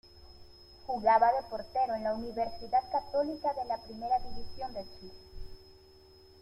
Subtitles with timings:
[0.87, 5.13] Jugaba de portero en la Universidad Católica de la Primera División de Chile.